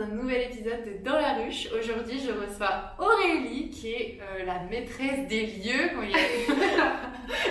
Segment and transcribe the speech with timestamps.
[0.00, 1.68] un nouvel épisode de Dans la ruche.
[1.78, 5.90] Aujourd'hui, je reçois Aurélie, qui est euh, la maîtresse des lieux.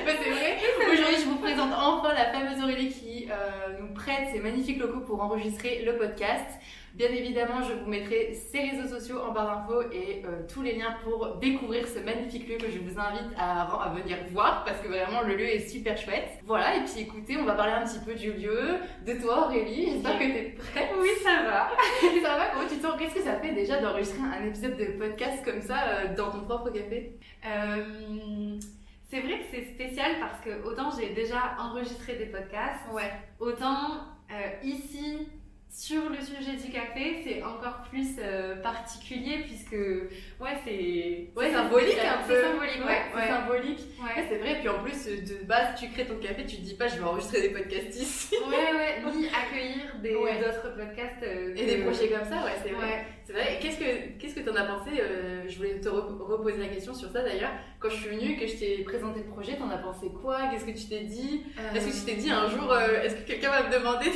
[0.06, 0.58] Bah, c'est vrai.
[0.92, 5.00] Aujourd'hui, je vous présente enfin la fameuse Aurélie qui euh, nous prête ses magnifiques locaux
[5.00, 6.46] pour enregistrer le podcast.
[7.00, 10.74] Bien évidemment, je vous mettrai ses réseaux sociaux en barre d'infos et euh, tous les
[10.76, 14.82] liens pour découvrir ce magnifique lieu que je vous invite à, à venir voir parce
[14.82, 16.28] que vraiment le lieu est super chouette.
[16.46, 19.92] Voilà, et puis écoutez, on va parler un petit peu du lieu, de toi Aurélie.
[19.94, 20.90] J'espère que tu es prête.
[21.00, 21.70] Oui, ça va.
[22.22, 22.96] ça va Comment tu te sens?
[23.00, 26.42] Qu'est-ce que ça fait déjà d'enregistrer un épisode de podcast comme ça euh, dans ton
[26.42, 27.14] propre café?
[27.46, 28.60] Euh,
[29.10, 33.10] c'est vrai que c'est spécial parce que autant j'ai déjà enregistré des podcasts, Ouais.
[33.40, 35.30] autant euh, ici
[35.72, 41.90] sur le sujet du café, c'est encore plus euh, particulier puisque ouais c'est Ouais, symbolique
[41.92, 42.18] spécial.
[42.20, 42.34] un peu.
[42.36, 43.02] C'est symbolique, ouais.
[43.14, 43.80] c'est symbolique.
[44.02, 44.26] Ouais.
[44.30, 44.58] C'est vrai.
[44.60, 47.04] Puis en plus, de base, tu crées ton café, tu te dis pas, je vais
[47.04, 48.36] enregistrer des podcasts ici.
[48.48, 51.24] Ouais, ouais, ni accueillir des d'autres podcasts.
[51.24, 53.06] euh, Et des projets comme ça, ouais, c'est vrai.
[53.26, 53.60] C'est vrai.
[53.62, 56.96] Qu'est-ce que qu'est-ce que t'en as pensé euh, Je voulais te re- reposer la question
[56.96, 57.52] sur ça d'ailleurs.
[57.80, 60.48] Quand je suis venue, que je t'ai présenté le projet, t'en as pensé quoi?
[60.52, 61.44] Qu'est-ce que tu t'es dit?
[61.76, 64.10] Est-ce que tu t'es dit un jour, euh, est-ce que quelqu'un va me demander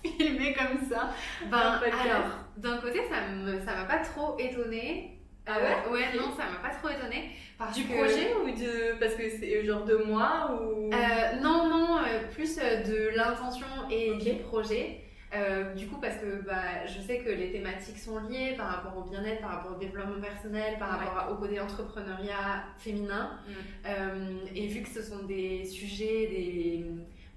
[0.04, 1.10] de filmer comme ça
[1.50, 1.56] Ben,
[2.02, 5.16] alors, d'un côté, ça me, ça m'a pas trop étonnée.
[5.46, 6.00] Ah Euh, ouais?
[6.00, 7.30] Ouais, non, ça m'a pas trop étonnée.
[7.58, 10.90] Parce Du que- projet ou de parce que c'est genre de moi ou?
[10.92, 14.18] Euh, Non, non, euh, plus euh, de l'intention et Ok.
[14.22, 15.00] du projet.
[15.32, 18.96] Euh, du coup, parce que bah, je sais que les thématiques sont liées par rapport
[18.98, 21.04] au bien-être, par rapport au développement personnel, par Ouais.
[21.06, 23.30] rapport au côté entrepreneuriat féminin.
[23.46, 23.52] Mm.
[23.86, 26.84] Euh, et vu que ce sont des sujets, des,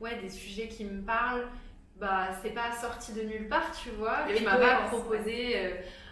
[0.01, 1.45] ouais, des sujets qui me parlent,
[2.03, 4.17] bah, c'est pas sorti de nulle part, tu vois.
[4.25, 5.71] A Tu m'as pas proposé euh,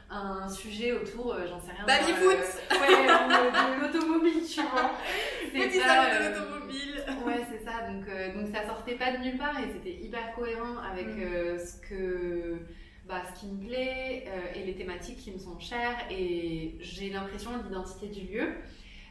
[0.10, 1.86] un sujet autour, euh, j'en sais rien.
[1.86, 4.92] Baby moi, foot euh, Ouais, de, l'automobile, tu vois.
[5.54, 7.04] C'est Petit salon de euh, l'automobile.
[7.26, 7.88] Ouais, c'est ça.
[7.90, 11.22] Donc, euh, donc ça sortait pas de nulle part et c'était hyper cohérent avec Mm.
[11.24, 12.60] euh, ce que,
[13.08, 15.98] bah, ce qui me plaît euh, et les thématiques qui me sont chères.
[16.10, 18.48] Et j'ai l'impression de l'identité du lieu.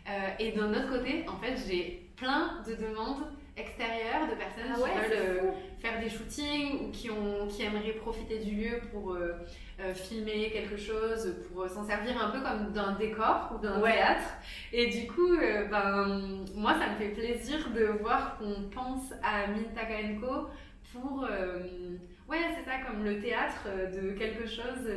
[0.08, 3.24] Euh, et d'un autre côté, en fait, j'ai plein de demandes
[3.60, 7.62] extérieures de personnes Ah qui ouais, veulent euh, faire des shootings ou qui, ont, qui
[7.64, 9.32] aimeraient profiter du lieu pour euh,
[9.80, 13.92] euh, filmer quelque chose, pour s'en servir un peu comme d'un décor ou d'un Ouais.
[13.92, 14.28] théâtre.
[14.72, 15.36] Et du coup,
[15.70, 20.48] ben, moi, ça me fait plaisir de voir qu'on pense à Mintaka Co
[20.92, 21.22] pour,
[22.28, 24.88] ouais, c'est ça, comme le théâtre de quelque chose.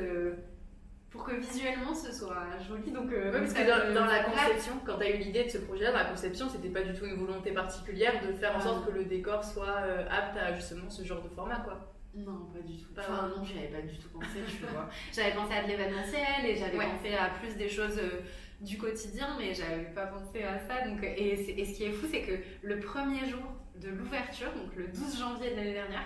[1.13, 4.97] Pour que visuellement ce soit joli, donc euh, Ouais, parce que dans, la conception, quand
[4.97, 7.15] tu as eu l'idée de ce projet-là, dans la conception, c'était pas du tout une
[7.23, 8.63] volonté particulière de faire en Ah.
[8.63, 11.93] sorte que le décor soit euh, apte à justement ce genre de format, quoi.
[12.15, 12.91] Non, pas du tout.
[12.95, 14.89] Pas Enfin, non, j'y avais pas du tout pensé, tu vois.
[15.15, 16.85] J'avais pensé à de l'événementiel et j'avais Ouais.
[16.97, 18.21] pensé à plus des choses euh,
[18.61, 20.87] du quotidien, mais j'avais pas pensé à ça.
[20.87, 23.41] Donc, et, et ce qui est fou, c'est que le premier jour
[23.79, 26.05] de l'ouverture, donc le 12 janvier de l'année dernière,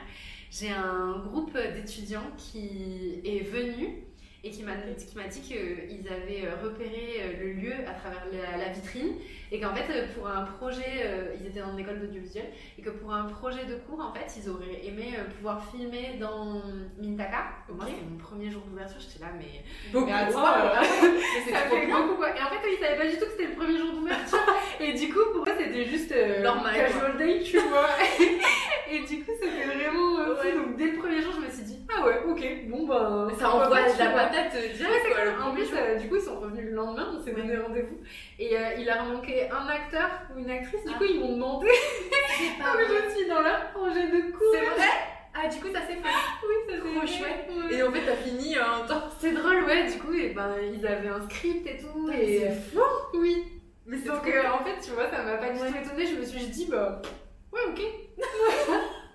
[0.51, 4.03] j'ai un groupe d'étudiants qui est venu
[4.43, 8.23] et qui m'a qui m'a dit qu'ils avaient euh, repéré euh, le lieu à travers
[8.31, 9.15] la, la vitrine
[9.51, 12.45] et qu'en fait euh, pour un projet, ils étaient dans une école d'audiovisuel
[12.77, 16.61] et que pour un projet de cours en fait ils auraient aimé pouvoir filmer dans
[17.01, 17.45] Mintaka.
[17.69, 17.93] Moi Ok.
[17.97, 20.05] c'est mon premier jour d'ouverture, j'étais là mais Beaucoup.
[20.05, 20.31] Mais euh,
[21.51, 22.29] ça fait beaucoup quoi.
[22.29, 24.39] Et en fait ils savaient pas du tout que c'était le premier jour d'ouverture
[24.79, 27.89] et du coup pour eux c'était juste euh, Normal, casual day tu vois.
[28.91, 30.57] et du coup c'était vraiment euh, fou.
[30.57, 31.46] Donc dès le premier jour je me
[31.99, 35.25] ah ouais ok bon ben Ça envoie de la patate euh, direct, quoi.
[35.25, 37.97] le En plus, euh, du coup, ils sont revenus le lendemain, on s'est donné rendez-vous.
[38.39, 40.83] Et euh, il leur manquait un acteur ou une actrice.
[40.83, 40.97] Du Ah.
[40.97, 43.01] coup, ils m'ont demandé comme vrai.
[43.09, 44.53] je suis dans leur projet de cours.
[44.53, 44.87] C'est vrai?
[45.39, 46.01] Ah, du coup, ça s'est fait.
[46.47, 47.07] Oui, ça Trop vrai.
[47.07, 47.49] chouette.
[47.49, 47.75] Ouais.
[47.77, 49.03] Et en fait, t'as fini euh, en temps.
[49.19, 49.85] C'est drôle, ouais.
[49.91, 52.09] Du coup, et ben, ils avaient un script et tout.
[52.11, 52.81] Et c'est fou.
[53.13, 53.43] Oui.
[53.85, 56.05] Mais Donc, euh, en fait, tu vois, ça m'a pas du tout étonnée.
[56.07, 57.01] Je me suis dit, bah,
[57.53, 57.81] ouais, ok.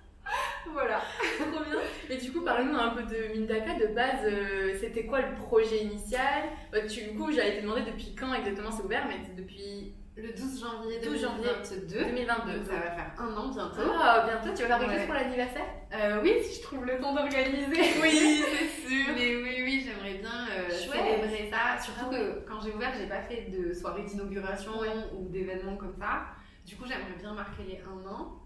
[0.71, 1.01] voilà.
[1.51, 1.79] Trop bien.
[2.09, 3.73] Et du coup, parle-nous un peu de Mintaka.
[3.79, 6.43] De base, euh, c'était quoi le projet initial?
[6.71, 9.93] Bah, tu, Du coup, j'allais te demander depuis quand exactement c'est ouvert, mais c'est depuis
[10.15, 11.49] Le 12 janvier 12 janvier
[11.87, 12.05] 2022.
[12.05, 12.57] 2022.
[12.59, 13.81] Donc, ça va faire un an bientôt.
[13.99, 14.97] Ah, bientôt, tu vas faire quelque Ouais.
[14.97, 15.65] chose pour l'anniversaire?
[15.93, 17.81] Euh, oui, si je trouve le temps d'organiser.
[18.01, 19.13] Oui, c'est sûr.
[19.15, 21.81] Mais oui, oui, j'aimerais bien euh, célébrer ça.
[21.83, 24.71] Surtout Ah que quand j'ai ouvert, j'ai pas fait de soirée d'inauguration
[25.17, 26.25] ou d'événements comme ça.
[26.65, 28.39] Du coup, j'aimerais bien marquer les un an.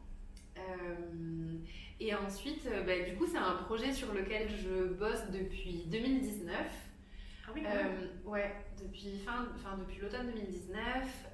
[0.58, 1.54] Euh,
[2.00, 6.56] et ensuite, euh, bah, du coup, c'est un projet sur lequel je bosse depuis 2019.
[7.48, 10.78] Ah oui, Euh, ouais, depuis, fin, enfin, depuis l'automne 2019,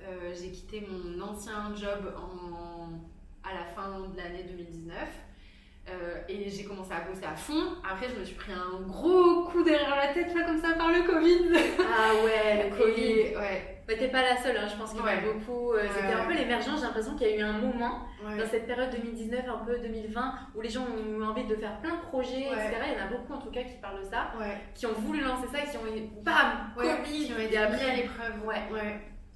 [0.04, 2.90] euh, j'ai quitté mon ancien job en,
[3.44, 4.96] à la fin de l'année 2019.
[5.90, 7.76] Euh, et j'ai commencé à bosser à fond.
[7.90, 10.90] Après, je me suis pris un gros coup derrière la tête, là, comme ça, par
[10.92, 11.50] le Covid.
[11.80, 13.14] Ah ouais, le Et, Covid.
[13.14, 13.70] ouais, Ouais.
[13.86, 15.74] Mais t'es pas la seule, hein, je pense qu'il y en a beaucoup.
[15.74, 18.38] euh, C'était Ouais, un peu l'émergence, j'ai l'impression qu'il y a eu un moment Ouais.
[18.38, 21.78] dans cette période 2019, un peu 2020, où les gens ont eu envie de faire
[21.82, 22.76] plein de projets, etc.
[22.88, 24.32] Il y en a beaucoup en tout cas qui parlent de ça,
[24.74, 27.58] qui ont voulu lancer ça et qui ont eu bam, Covid, qui ont et été
[27.58, 28.46] à l'épreuve.
[28.46, 28.62] Ouais.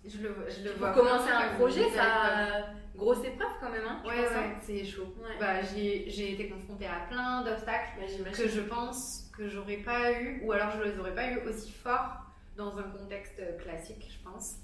[0.05, 4.13] Je le, je le pour commencer un projet, ça grosse épreuve quand même, hein, Ouais,
[4.25, 4.39] hein.
[4.39, 5.13] ouais, c'est chaud.
[5.21, 5.35] Ouais.
[5.39, 7.89] Bah, j'ai été confrontée à plein d'obstacles
[8.23, 11.39] Bah, que je pense que j'aurais pas eu, ou alors je les aurais pas eu
[11.47, 12.23] aussi forts
[12.55, 14.55] dans un contexte classique, je pense.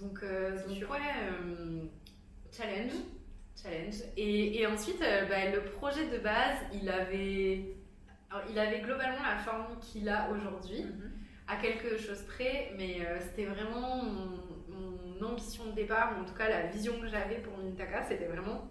[0.00, 1.84] Donc, euh, donc ouais, euh,
[2.52, 2.92] challenge,
[3.62, 3.94] challenge.
[4.16, 7.76] Et, et ensuite, euh, bah, le projet de base, il avait,
[8.30, 11.12] alors, il avait globalement la forme qu'il a aujourd'hui Mhm.
[11.46, 14.43] à quelque chose près, mais euh, c'était vraiment mon,
[15.22, 18.68] ambition de départ, ou en tout cas la vision que j'avais pour Mintaka, c'était vraiment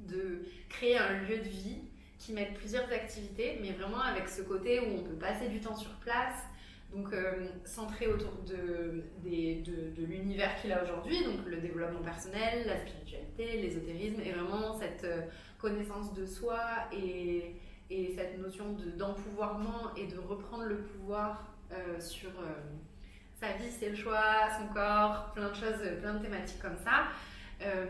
[0.00, 1.78] de créer un lieu de vie
[2.18, 5.76] qui mette plusieurs activités, mais vraiment avec ce côté où on peut passer du temps
[5.76, 6.38] sur place,
[6.94, 9.02] donc euh, centré autour de,
[9.98, 15.22] l'univers qu'il a aujourd'hui, donc le développement personnel, la spiritualité, l'ésotérisme, et vraiment cette euh,
[15.58, 16.60] connaissance de soi
[16.92, 17.56] et,
[17.90, 22.30] et cette notion de- d'empouvoirment et de reprendre le pouvoir euh, sur
[23.44, 27.08] sa vie, ses choix, son corps, plein de choses, plein de thématiques comme ça.
[27.62, 27.86] Euh,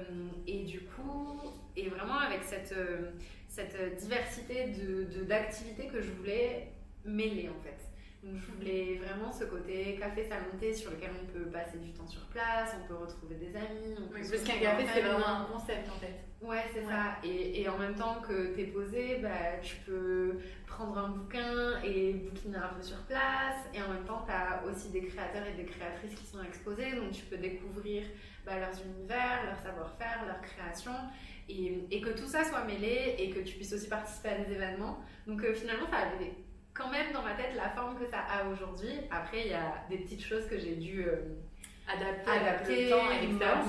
[0.47, 1.41] et du coup,
[1.77, 3.11] et vraiment avec cette, euh,
[3.49, 6.69] cette diversité de- de- d'activités que je voulais
[7.05, 7.79] mêler en fait.
[8.25, 11.93] Donc je voulais vraiment ce côté café salon thé sur lequel on peut passer du
[11.93, 13.95] temps sur place, on peut retrouver des amis.
[13.99, 16.15] On peut Oui, parce qu'un café, c'est vraiment un concept en fait.
[16.41, 16.87] Ouais, c'est Ouais.
[16.93, 17.17] ça.
[17.23, 22.15] Et, et en même temps que t'es posé, bah, tu peux prendre un bouquin et
[22.15, 23.57] bouquiner un peu sur place.
[23.75, 26.93] Et en même temps, t'as aussi des créateurs et des créatrices qui sont exposés.
[26.97, 28.05] Donc tu peux découvrir
[28.47, 30.93] bah, leurs univers, leur savoir-faire, leur création.
[31.49, 34.53] Et, et que tout ça soit mêlé et que tu puisses aussi participer à des
[34.53, 34.99] événements.
[35.27, 36.33] Donc euh, finalement, ça avait
[36.75, 38.93] quand même dans ma tête la forme que ça a aujourd'hui.
[39.11, 41.17] Après, il y a des petites choses que j'ai dû euh,
[41.87, 43.67] Adapter, adapter, le temps et l'expérience.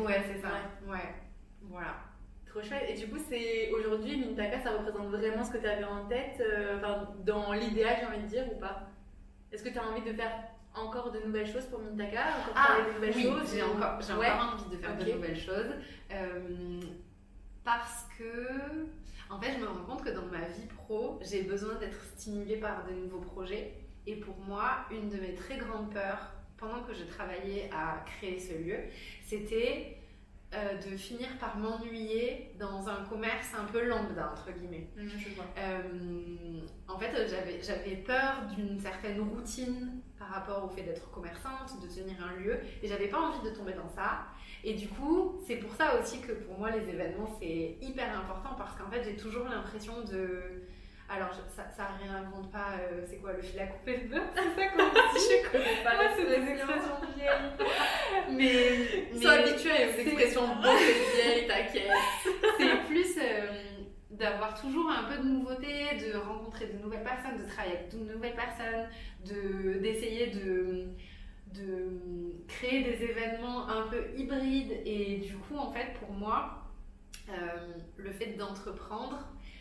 [0.00, 0.48] Ouais, c'est ça.
[0.86, 1.14] ouais.
[1.62, 1.94] Voilà.
[2.46, 2.84] Trop chouette.
[2.88, 6.40] Et du coup, c'est aujourd'hui, Mintaka, ça représente vraiment ce que tu avais en tête,
[6.40, 8.82] euh, enfin, dans l'idéal, j'ai envie de dire, ou pas?
[9.52, 10.32] Est-ce que tu as envie de faire
[10.74, 12.20] encore de nouvelles choses pour Mintaka?
[12.50, 13.52] Encore Ah, de nouvelles oui, choses?
[13.54, 14.30] j'ai ou- encore, j'ai Ouais.
[14.30, 15.06] encore envie de faire Ok.
[15.06, 15.72] de nouvelles choses.
[16.12, 16.80] Euh,
[17.64, 18.86] parce que,
[19.30, 22.56] en fait, je me rends compte que dans ma vie pro, j'ai besoin d'être stimulée
[22.56, 23.74] par de nouveaux projets.
[24.06, 28.38] Et pour moi, une de mes très grandes peurs, pendant que je travaillais à créer
[28.38, 28.78] ce lieu,
[29.24, 29.98] c'était
[30.54, 34.88] euh, de finir par m'ennuyer dans un commerce un peu lambda, entre guillemets.
[34.96, 35.44] Je vois.
[35.58, 41.82] Euh, en fait, j'avais, j'avais peur d'une certaine routine par rapport au fait d'être commerçante,
[41.82, 44.28] de tenir un lieu, et j'avais pas envie de tomber dans ça.
[44.68, 48.56] Et du coup, c'est pour ça aussi que pour moi, les événements, c'est hyper important
[48.58, 50.64] parce qu'en fait, j'ai toujours l'impression de.
[51.08, 54.60] Alors, ça, ça réinvente pas, euh, c'est quoi le fil à couper le beurre C'est
[54.60, 55.24] ça qu'on dit?
[55.44, 57.28] Je connais pas Ouais, c'est des expressions vieilles.
[58.32, 59.08] mais.
[59.14, 60.76] Mais sont habitués aux expressions bonnes
[61.14, 61.92] vieilles, t'inquiète.
[62.58, 63.62] c'est plus euh,
[64.10, 67.98] d'avoir toujours un peu de nouveauté, de rencontrer de nouvelles personnes, de travailler avec de
[67.98, 68.88] nouvelles personnes,
[69.24, 70.88] de, d'essayer de,
[71.56, 74.80] de créer des événements un peu hybrides.
[74.84, 76.62] Et du coup, en fait, pour moi,
[77.28, 77.32] euh,
[77.96, 79.18] le fait d'entreprendre,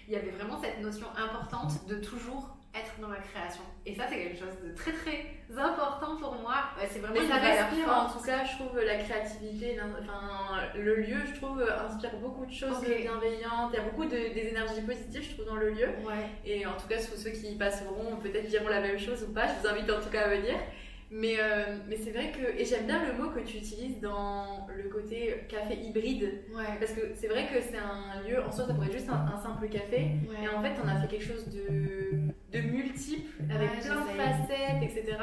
[0.07, 3.63] il y avait vraiment cette notion importante de toujours être dans la création.
[3.85, 5.25] Et ça, c'est quelque chose de très très
[5.57, 6.55] important pour moi.
[6.77, 7.89] Ouais, C'est vraiment Mais ça forte.
[7.89, 12.51] en tout cas, je trouve la créativité, enfin, le lieu, je trouve, inspire beaucoup de
[12.51, 13.71] choses bienveillantes.
[13.73, 15.87] Il y a beaucoup de, des énergies positives, je trouve, dans le lieu.
[16.05, 16.27] Ouais.
[16.45, 19.31] Et en tout cas, ceux ceux qui y passeront peut-être diront la même chose ou
[19.31, 19.47] pas.
[19.47, 20.55] Je vous invite en tout cas à venir.
[21.17, 22.59] Mais, euh, mais c'est vrai que.
[22.59, 26.43] Et j'aime bien le mot que tu utilises dans le côté café hybride.
[26.53, 26.75] Ouais.
[26.77, 29.25] Parce que c'est vrai que c'est un lieu, en soi, ça pourrait être juste un,
[29.33, 30.11] un simple café.
[30.27, 30.43] Ouais.
[30.43, 32.17] Et en fait, on a fait quelque chose de,
[32.51, 35.17] de multiple, avec Ouais, plein de facettes, etc.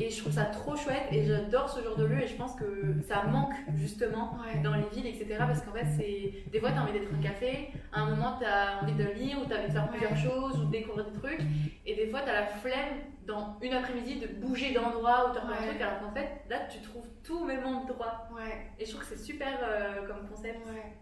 [0.00, 2.22] Et je trouve ça trop chouette et j'adore ce genre de lieu.
[2.22, 5.36] Et je pense que ça manque justement dans les villes, etc.
[5.40, 8.38] Parce qu'en fait, c'est des fois, tu as envie d'être un café, à un moment,
[8.38, 10.70] tu as envie de lire ou tu as envie de faire plusieurs choses ou de
[10.70, 11.40] découvrir des trucs.
[11.84, 12.96] Et des fois, tu as la flemme
[13.26, 15.80] dans une après-midi de bouger d'endroit un truc.
[15.80, 18.28] Alors qu'en fait, là, tu trouves tout au même endroit.
[18.34, 18.70] Ouais.
[18.78, 20.58] Et je trouve que c'est super euh, comme concept.
[20.66, 20.92] Ouais.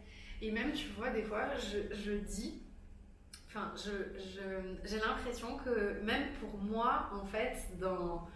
[0.40, 2.62] Et même, tu vois, des fois, je, je dis,
[3.48, 8.26] enfin, je, je- j'ai l'impression que même pour moi, en fait, dans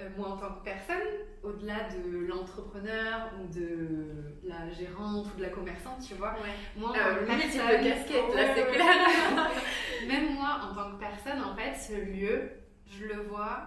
[0.00, 1.06] euh, moi en tant que personne,
[1.44, 6.34] au-delà de l'entrepreneur ou de la gérante ou de la commerçante, tu vois,
[6.76, 8.24] moi Euh, là, c'est clair.
[8.34, 10.06] ouais.
[10.08, 12.50] Même moi, en tant que personne, en fait, ce lieu,
[12.86, 13.62] je le vois.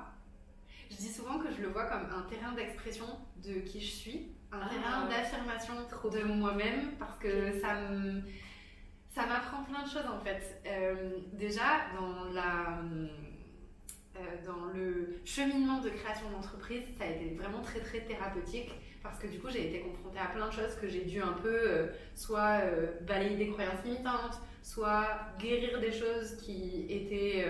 [0.89, 3.05] Je dis souvent que je le vois comme un terrain d'expression
[3.43, 8.21] de qui je suis, un Ah, terrain d'affirmation de moi-même, parce que ça me,
[9.13, 10.61] ça m'apprend plein de choses en fait.
[10.65, 12.79] Euh, déjà dans la,
[14.15, 18.71] euh, dans le cheminement de création d'entreprise, ça a été vraiment très très thérapeutique
[19.03, 21.33] parce que du coup j'ai été confrontée à plein de choses que j'ai dû un
[21.33, 25.07] peu euh, soit euh, balayer des croyances limitantes, soit
[25.39, 27.45] guérir des choses qui étaient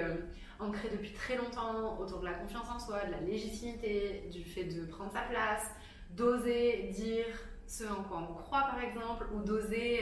[0.59, 4.65] ancrées depuis très longtemps autour de la confiance en soi, de la légitimité, du fait
[4.65, 5.71] de prendre sa place,
[6.11, 7.25] d'oser dire
[7.65, 10.01] ce en quoi on croit par exemple, ou d'oser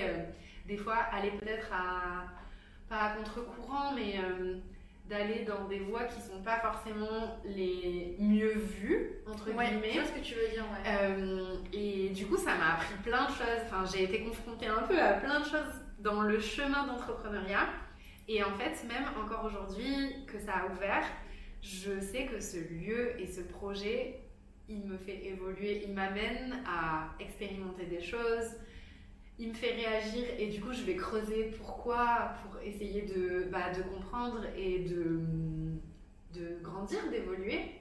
[0.66, 2.26] des fois aller peut-être à,
[2.88, 4.20] pas à contre-courant, mais
[5.10, 9.92] d'aller dans des voies qui sont pas forcément les mieux vues entre guillemets.
[9.94, 10.64] Je vois ce que tu veux dire.
[10.64, 10.92] Ouais.
[10.92, 13.62] Euh, et du coup, ça m'a appris plein de choses.
[13.66, 17.68] Enfin, j'ai été confrontée un peu à plein de choses dans le chemin d'entrepreneuriat.
[18.28, 21.04] Et en fait, même encore aujourd'hui que ça a ouvert,
[21.62, 24.20] je sais que ce lieu et ce projet,
[24.68, 28.56] il me fait évoluer, il m'amène à expérimenter des choses,
[29.38, 33.72] il me fait réagir et du coup je vais creuser pourquoi pour essayer de, bah,
[33.94, 35.20] comprendre et de,
[36.62, 37.72] grandir, d'évoluer.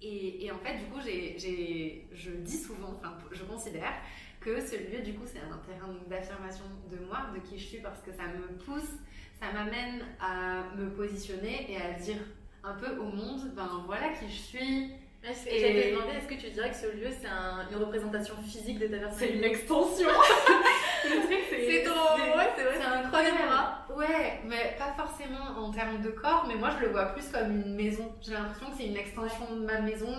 [0.00, 3.92] Et, en fait, du coup, j'ai, je dis souvent, enfin, je considère
[4.40, 7.78] que ce lieu, du coup, c'est un terrain d'affirmation de moi, de qui je suis,
[7.78, 8.94] parce que ça me pousse,
[9.40, 12.18] ça m'amène à me positionner et à dire
[12.64, 14.92] un peu au monde, ben voilà qui je suis,
[15.24, 18.78] et j'allais te demander, est-ce que tu dirais que ce lieu, c'est une représentation physique
[18.78, 19.18] de ta personne?
[19.18, 20.08] C'est une extension.
[21.04, 21.84] Le truc, c'est...
[21.84, 22.36] Ton...
[22.36, 26.70] Ouais, c'est vrai, c'est un Ouais, mais pas forcément en termes de corps, mais moi,
[26.78, 28.14] je le vois plus comme une maison.
[28.20, 30.14] J'ai l'impression que c'est une extension de ma maison.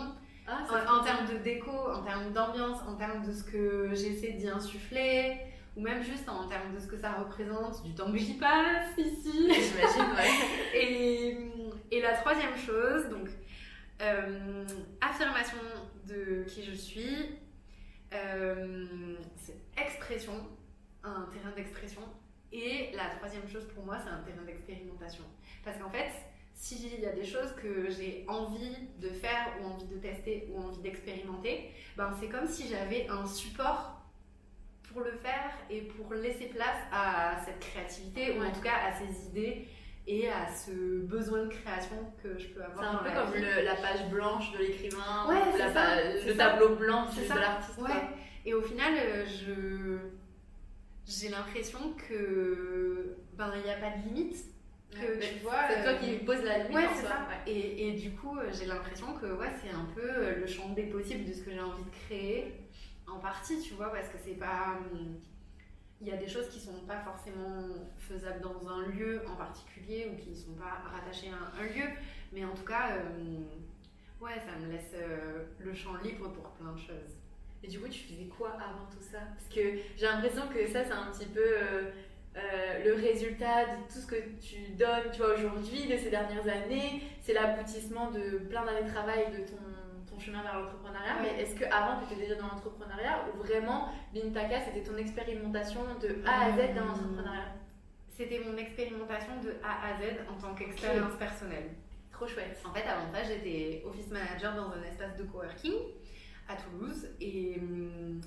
[0.48, 4.34] Ah, en, en termes de déco, en termes d'ambiance, en termes de ce que j'essaie
[4.34, 5.38] d'y insuffler,
[5.79, 8.98] ou même juste en termes de ce que ça représente, du temps que j'y passe
[8.98, 9.31] ici.
[9.53, 10.77] J'imagine, ouais.
[10.77, 11.38] et,
[11.89, 13.29] et la troisième chose, donc
[14.01, 14.65] euh,
[15.00, 15.57] affirmation
[16.05, 17.39] de qui je suis,
[18.13, 20.33] euh, c'est expression,
[21.01, 22.01] un terrain d'expression.
[22.51, 25.24] Et la troisième chose pour moi, c'est un terrain d'expérimentation.
[25.63, 26.12] Parce qu'en fait,
[26.53, 30.59] s'il y a des choses que j'ai envie de faire ou envie de tester ou
[30.59, 33.99] envie d'expérimenter, ben c'est comme si j'avais un support
[34.91, 38.93] pour le faire et pour laisser place à cette créativité ou en tout cas à
[38.93, 39.67] ces idées
[40.08, 43.03] et à ce besoin de création que je peux avoir.
[43.03, 45.36] C'est un peu comme la page blanche de l'écrivain, ouais,
[46.25, 47.79] le tableau blanc de l'artiste.
[47.79, 47.89] Ouais.
[48.46, 49.98] Et au final, euh, je
[51.05, 54.38] j'ai l'impression que ben il n'y a pas de limite.
[54.91, 56.75] Que tu vois, c'est toi qui euh, poses la limite.
[56.75, 57.27] Ouais, ça.
[57.46, 60.88] Et, et, du coup, euh, j'ai l'impression que ouais, c'est un peu le champ des
[60.88, 62.55] possibles de ce que j'ai envie de créer
[63.13, 65.20] en partie, tu vois, parce que c'est pas hum,
[66.01, 70.10] il y a des choses qui sont pas forcément faisables dans un lieu en particulier
[70.12, 71.89] ou qui ne sont pas rattachées à un, lieu,
[72.32, 76.72] mais en tout cas, euh, ouais, ça me laisse euh, le champ libre pour plein
[76.72, 77.18] de choses.
[77.63, 79.20] Et du coup, tu faisais quoi avant tout ça?
[79.36, 84.00] Parce que j'ai l'impression que ça, c'est un petit peu euh, le résultat de tout
[84.00, 87.04] ce que tu donnes, tu vois, aujourd'hui, de ces dernières années.
[87.22, 89.58] C'est l'aboutissement de plein d'années de travail de ton
[90.20, 94.84] chemin vers l'entrepreneuriat, mais est-ce qu'avant tu étais déjà dans l'entrepreneuriat ou vraiment Bintaka c'était
[94.84, 97.54] ton expérimentation de A à Z dans l'entrepreneuriat?
[98.10, 101.70] C'était mon expérimentation de A à Z en tant qu'expérience personnelle.
[102.12, 102.62] Trop chouette.
[102.66, 105.74] En fait, avant ça, j'étais office manager dans un espace de coworking
[106.50, 107.56] à Toulouse et.
[107.60, 108.22] Hum,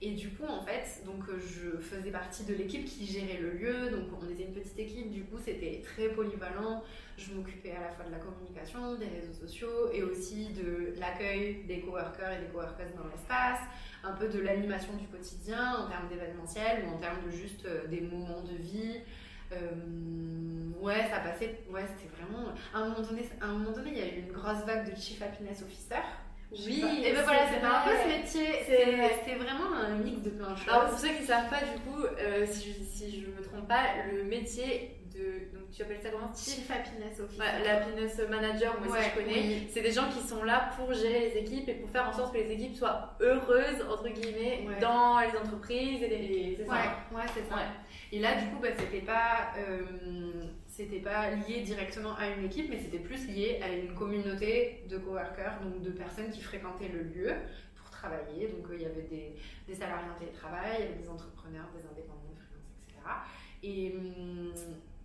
[0.00, 3.90] et du coup, en fait, donc je faisais partie de l'équipe qui gérait le lieu.
[3.90, 6.84] Donc on était une petite équipe, du coup c'était très polyvalent.
[7.16, 11.64] Je m'occupais à la fois de la communication, des réseaux sociaux et aussi de l'accueil
[11.66, 13.58] des coworkers et des coworkers dans l'espace,
[14.04, 17.88] un peu de l'animation du quotidien en termes d'événementiel ou en termes de juste euh,
[17.88, 19.00] des moments de vie.
[19.50, 19.56] Euh,
[20.80, 21.58] ouais, ça passait.
[21.70, 22.50] Ouais, c'était vraiment.
[22.72, 24.88] À un moment donné, à un moment donné, il y a eu une grosse vague
[24.88, 26.02] de chief happiness officer.
[26.50, 28.54] Oui, et ben voilà, c'était un peu ce métier.
[28.64, 30.68] C'était vraiment un mix de plein de choses.
[30.68, 33.42] Alors, pour ceux qui ne savent pas, du coup, euh, si, je, si je me
[33.42, 35.54] trompe pas, le métier de.
[35.54, 36.32] Donc, tu appelles ça comment?
[36.34, 37.40] Chief Happiness Officer.
[37.40, 39.68] Ouais, L'Happiness Manager, moi aussi je connais.
[39.70, 42.32] C'est des gens qui sont là pour gérer les équipes et pour faire en sorte
[42.32, 46.56] que les équipes soient heureuses, entre guillemets, dans les entreprises et les.
[46.58, 46.72] C'est ça.
[47.12, 47.56] Ouais, c'est ça.
[48.10, 49.52] Et là, du coup, bah, c'était pas.
[49.58, 49.82] Euh,
[50.78, 54.96] c'était pas lié directement à une équipe, mais c'était plus lié à une communauté de
[54.96, 57.32] coworkers, donc de personnes qui fréquentaient le lieu
[57.74, 58.46] pour travailler.
[58.46, 59.34] Donc euh, il y avait des,
[59.66, 63.10] des, salariés en télétravail, il y avait des entrepreneurs, des indépendants, des etc.
[63.64, 64.54] Et, hum,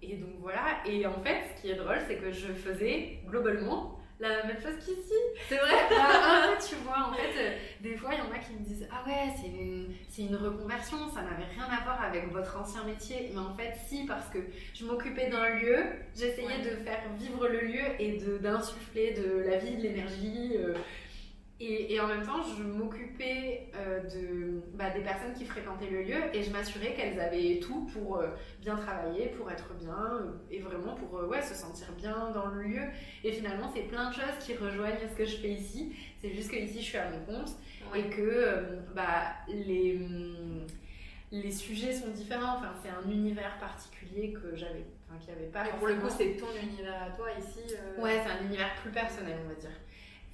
[0.03, 0.83] et donc voilà.
[0.85, 4.75] Et en fait, ce qui est drôle, c'est que je faisais globalement la même chose
[4.79, 5.19] qu'ici.
[5.49, 8.31] C'est vrai bah, En fait, tu vois, en fait, euh, des fois, il y en
[8.31, 12.01] a qui me disent Ah ouais, c'est une, une, reconversion, ça n'avait rien à voir
[12.01, 13.31] avec votre ancien métier.
[13.33, 14.39] Mais en fait, si, parce que
[14.73, 15.83] je m'occupais d'un lieu,
[16.15, 20.53] j'essayais de faire vivre le lieu et d'insuffler de, la vie, de l'énergie.
[20.57, 20.73] Euh,
[21.65, 26.03] Et, et en même temps, je m'occupais euh, de, bah, des personnes qui fréquentaient le
[26.03, 28.27] lieu et je m'assurais qu'elles avaient tout pour euh,
[28.59, 32.63] bien travailler, pour être bien euh, et vraiment pour ouais, se sentir bien dans le
[32.63, 32.81] lieu.
[33.23, 35.95] Et finalement, c'est plein de choses qui rejoignent ce que je fais ici.
[36.21, 37.51] C'est juste que ici, je suis à mon compte
[37.95, 40.67] et que bah, les, hum,
[41.31, 42.57] les sujets sont différents.
[42.57, 45.63] Enfin, c'est un univers particulier que j'avais, enfin, qu'il n'y avait pas.
[45.63, 47.73] Mais pour le coup, c'est ton univers à toi ici.
[47.97, 49.71] Ouais, c'est un univers plus personnel, on va dire.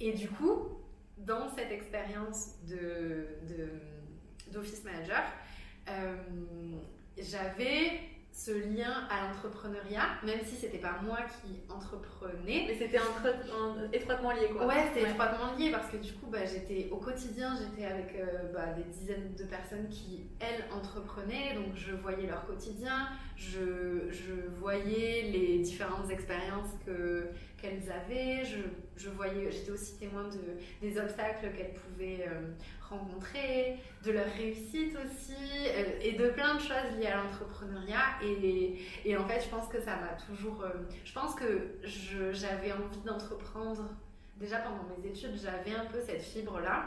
[0.00, 0.79] Et du coup,
[1.26, 2.54] dans cette expérience
[4.50, 5.22] d'office manager,
[5.88, 6.16] euh,
[7.18, 8.00] j'avais
[8.32, 12.66] ce lien à l'entrepreneuriat, même si c'était pas moi qui entreprenais.
[12.68, 13.00] Mais c'était
[13.92, 14.66] étroitement lié quoi.
[14.66, 18.52] Ouais, c'était étroitement lié parce que du coup, bah, j'étais au quotidien, j'étais avec euh,
[18.52, 21.54] bah, des dizaines de personnes qui, elles, entreprenaient.
[21.54, 28.58] Donc, je voyais leur quotidien, je, je voyais les différentes expériences que, qu'elles avaient, je,
[28.96, 32.52] je voyais, j'étais aussi témoin de, des obstacles qu'elles pouvaient euh,
[32.90, 35.34] rencontrer, de leur réussite aussi,
[35.68, 38.04] euh, et de plein de choses liées à l'entrepreneuriat.
[38.22, 40.62] Et, et en fait, je pense que ça m'a toujours.
[40.62, 40.70] euh,
[41.04, 41.78] je pense que
[42.32, 43.88] j'avais envie d'entreprendre
[44.36, 46.86] déjà pendant mes études, j'avais un peu cette fibre-là.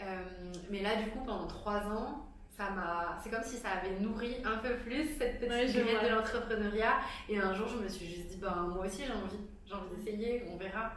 [0.00, 0.22] Euh,
[0.70, 4.36] mais là, du coup, pendant trois ans, ça m'a, c'est comme si ça avait nourri
[4.44, 6.98] un peu plus cette petite Ouais, de l'entrepreneuriat.
[7.28, 9.96] Et un jour, je me suis juste dit, ben moi aussi, j'ai envie, j'ai envie
[9.96, 10.92] d'essayer, on verra.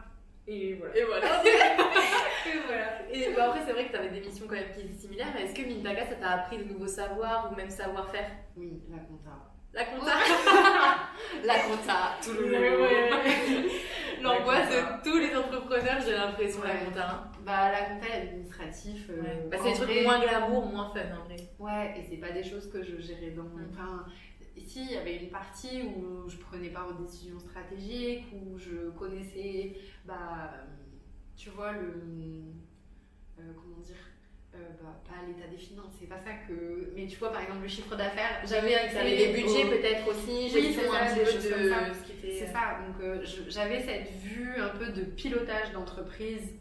[0.48, 0.96] Et voilà.
[0.98, 1.44] Et voilà.
[2.48, 2.86] Et voilà.
[3.12, 5.28] Et bah, après, c'est vrai que tu avais des missions quand même qui étaient similaires.
[5.36, 8.30] mais Est-ce que Mintaka, ça t'a appris de nouveaux savoirs ou même savoir-faire?
[8.56, 9.32] Oui, la compta.
[9.74, 10.14] La compta
[11.44, 13.68] La compta, tout le monde.
[14.22, 17.10] L'angoisse de tous les entrepreneurs, j'ai l'impression, la compta.
[17.10, 17.24] hein.
[17.46, 19.10] Bah, la compta et l'administratif.
[19.10, 19.44] euh, Ouais.
[19.52, 21.36] Bah, c'est des trucs moins glamour, moins fun en vrai.
[21.60, 23.44] Ouais, et c'est pas des choses que je gérais dans.
[23.44, 23.68] Mm.
[23.74, 24.06] Enfin,
[24.58, 28.90] ici, il y avait une partie où je prenais part aux décisions stratégiques, où je
[28.98, 29.74] connaissais,
[30.06, 30.54] bah,
[31.36, 31.94] tu vois, le.
[33.40, 33.96] euh, comment dire
[34.56, 36.92] euh, bah, Pas l'état des finances, c'est pas ça que.
[36.96, 40.52] Mais tu vois, par exemple, le chiffre d'affaires, j'avais accès des budgets au- peut-être aussi,
[40.54, 41.94] Oui, gestion c'est ça, un peu de.
[42.40, 46.54] C'est ça, donc euh, j'avais cette vue un peu de pilotage d'entreprise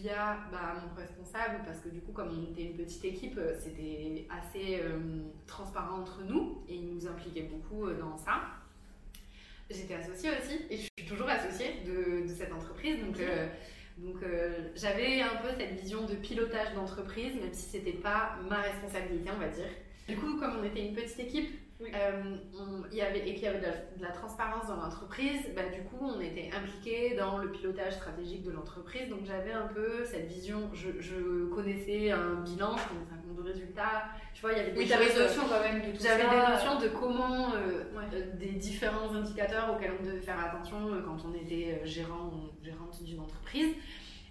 [0.00, 3.54] via bah, mon responsable, parce que du coup, comme on était une petite équipe, euh,
[3.58, 4.98] c'était assez euh,
[5.46, 8.42] transparent entre nous et il nous impliquait beaucoup euh, dans ça.
[9.70, 13.46] J'étais associée aussi et je suis toujours associée de, de cette entreprise, donc, euh,
[13.98, 18.62] donc euh, j'avais un peu cette vision de pilotage d'entreprise, même si c'était pas ma
[18.62, 19.70] responsabilité, on va dire.
[20.08, 21.90] Du coup, comme on était une petite équipe, Oui.
[21.94, 25.40] euh, on- y avait, et qu'il y avait de la, de la transparence dans l'entreprise,
[25.56, 29.08] bah, du coup, on était impliqués dans le pilotage stratégique de l'entreprise.
[29.08, 30.70] Donc, j'avais un peu cette vision.
[30.74, 34.04] Je, je connaissais un bilan, je connaissais un compte de résultats.
[34.34, 36.78] Tu vois, il y avait des Oui, notions quand même de tout J'avais des notions
[36.78, 38.04] de comment, euh, Ouais.
[38.14, 43.02] euh, des différents indicateurs auxquels on devait faire attention quand on était gérant ou gérante
[43.02, 43.74] d'une entreprise.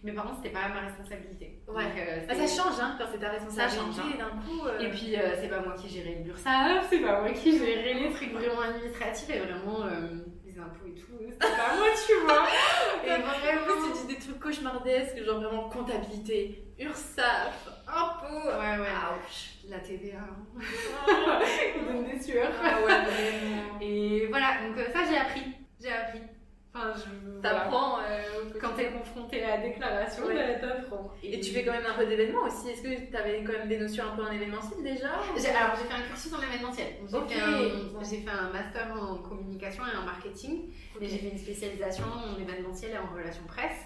[0.02, 1.62] Mais par contre, c'était pas ma responsabilité.
[1.68, 1.84] Ouais.
[2.20, 4.12] Euh, Ah, ça change hein, quand c'est ta Ça responsabilité change, hein.
[4.14, 4.68] et d'un coup.
[4.68, 7.58] euh, et puis, euh, c'est pas moi qui gérais le Bursaf, c'est pas moi qui
[7.58, 11.88] gérais les trucs vraiment administratifs et vraiment euh, les impôts et tout, c'était pas moi,
[12.06, 12.48] tu vois.
[13.06, 13.94] Et En vraiment.
[14.08, 18.48] dis des trucs cauchemardesques, genre vraiment comptabilité, URSAF, impôts.
[18.48, 18.88] Ouais, ouais.
[19.26, 19.50] Ouch.
[19.70, 20.62] La TVA, hein.
[21.08, 21.40] Ah
[21.78, 22.50] il donne des sueurs.
[22.62, 23.80] ouais, vraiment.
[23.82, 25.44] Et voilà, donc euh, ça, j'ai appris.
[25.82, 26.22] J'ai appris.
[26.80, 27.40] Enfin, je.
[27.42, 28.22] T'apprends euh,
[28.60, 30.60] Quand t'es confronté à la déclaration, Ouais.
[30.60, 31.10] t'apprends.
[31.24, 32.70] Et tu fais quand même un peu d'événements aussi.
[32.70, 35.42] Est-ce que t'avais quand même des notions un peu en événementiel déjà Alors, j'ai
[35.88, 36.88] fait un cursus en événementiel.
[37.08, 40.70] J'ai fait, un- j'ai fait un master en communication et en marketing.
[40.96, 41.02] Ok.
[41.02, 43.80] Et j'ai fait une spécialisation en événementiel et en relations presse.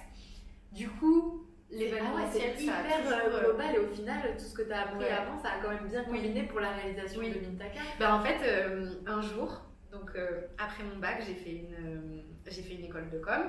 [0.71, 4.45] Du coup, Ah ouais, l'événementiel, c'est hyper toujours, euh, euh, global et au final, tout
[4.45, 5.11] ce que tu as appris Ouais.
[5.11, 6.17] avant, ça a quand même bien Oui.
[6.21, 7.29] combiné pour la réalisation Oui.
[7.29, 7.79] de Mintaka.
[7.99, 12.21] Bah, en fait, euh, un jour, donc euh, après mon bac, j'ai fait, une, euh,
[12.47, 13.41] j'ai fait une école de com.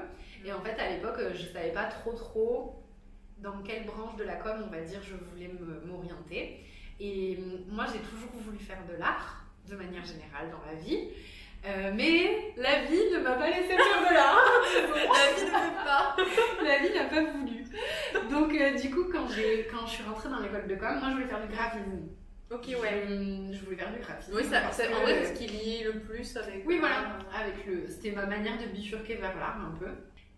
[0.44, 2.84] Et en fait, à l'époque, euh, je savais pas trop trop
[3.38, 5.50] dans quelle branche de la com, on va dire, je voulais
[5.86, 6.60] m'orienter.
[7.00, 11.08] Et euh, moi, j'ai toujours voulu faire de l'art, de manière générale, dans la vie.
[11.66, 14.38] Euh, mais la vie ne m'a pas laissé faire de l'art.
[15.14, 16.16] la vie ne veut pas.
[16.62, 17.64] La vie n'a pas voulu.
[18.30, 21.14] Donc, euh, du coup, quand, quand je suis rentrée dans l'école de com, moi, je
[21.14, 22.08] voulais faire du graphisme.
[22.50, 23.06] Ok, ouais.
[23.52, 24.32] Je, voulais faire du graphisme.
[24.36, 26.64] Oui, ça, c'est- en vrai, c'est ce qui lie le plus avec.
[26.66, 27.18] Oui, voilà.
[27.34, 29.88] Avec le, c'était ma manière de bifurquer vers l'art un peu.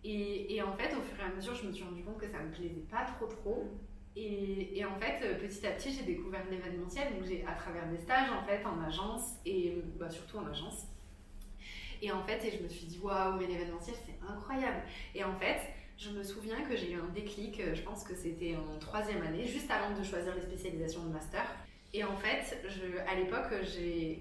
[0.03, 2.27] Et, et en fait, au fur et à mesure, je me suis rendu compte que
[2.27, 3.71] ça me plaisait pas trop trop.
[4.15, 7.87] Et, et en fait, euh, petit à petit, j'ai découvert l'événementiel, donc j'ai à travers
[7.87, 10.87] des stages en fait en agence et bah, surtout en agence.
[12.01, 14.81] Et en fait, et je me suis dit waouh, mais l'événementiel c'est incroyable.
[15.13, 15.59] Et en fait,
[15.97, 17.59] je me souviens que j'ai eu un déclic.
[17.59, 21.09] euh, Je pense que c'était en troisième année, juste avant de choisir les spécialisations de
[21.13, 21.43] master.
[21.93, 23.49] Et en fait, je, à l'époque,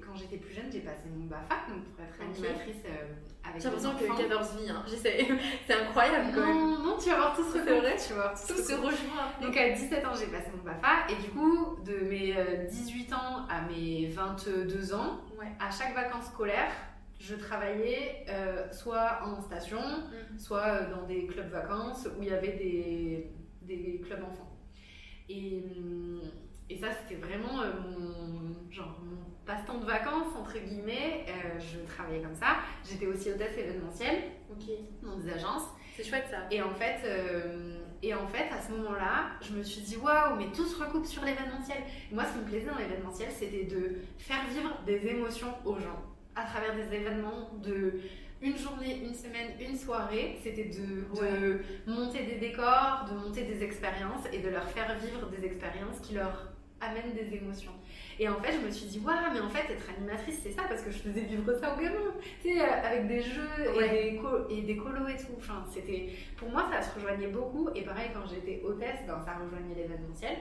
[0.07, 3.13] quand j'étais plus jeune, j'ai passé mon BAFA donc pour être animatrice euh,
[3.45, 4.23] avec J'ai l'impression que enfants.
[4.23, 4.85] 14 vies, hein.
[4.89, 5.27] J'essaie.
[5.67, 6.57] C'est incroyable quand même.
[6.57, 8.55] Non, non, tu vas voir tout ce C'est que vrai Tu vas voir tout Tout
[8.55, 9.33] ce se que rejoint.
[9.43, 13.13] Donc à 17 ans, j'ai passé mon BAFA et du coup, de mes euh, 18
[13.13, 15.49] ans à mes 22 ans, Ouais.
[15.61, 16.73] à chaque vacances scolaires,
[17.19, 20.39] je travaillais euh, soit en station, Mm.
[20.39, 23.31] soit euh, dans des clubs vacances où il y avait des,
[23.63, 24.57] des clubs enfants.
[25.29, 26.21] Et, hum,
[26.69, 31.25] et ça, c'était vraiment euh, mon, genre, mon passe-temps de vacances, entre guillemets.
[31.29, 32.57] Euh, je travaillais comme ça.
[32.89, 34.67] J'étais aussi hôtesse événementielle Ok.
[35.03, 35.65] dans des agences.
[35.97, 36.39] C'est chouette ça.
[36.51, 40.37] Et en fait, euh, et en fait à ce moment-là, je me suis dit waouh,
[40.37, 41.79] mais tout se recoupe sur l'événementiel.
[42.13, 46.03] Moi, ce qui me plaisait dans l'événementiel, c'était de faire vivre des émotions aux gens
[46.35, 48.01] à travers des événements de
[48.43, 50.39] une journée, une semaine, une soirée.
[50.43, 55.31] C'était de, de monter des décors, de monter des expériences et de leur faire vivre
[55.31, 57.73] des expériences qui leur amènent des émotions.
[58.19, 60.63] Et en fait, je me suis dit, waouh, mais en fait, être animatrice, c'est ça,
[60.69, 64.09] parce que je faisais vivre ça aux gamins, tu sais, euh, avec des jeux Ouais.
[64.09, 65.33] et, des et des colos et tout.
[65.39, 67.69] Enfin, c'était, pour moi, ça se rejoignait beaucoup.
[67.75, 70.37] Et pareil, quand j'étais hôtesse, ben, ça rejoignait l'événementiel.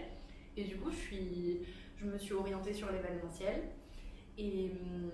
[0.58, 1.60] Et du coup, je, suis,
[1.98, 3.63] je me suis orientée sur l'événementiel.
[4.38, 5.12] Et, hum,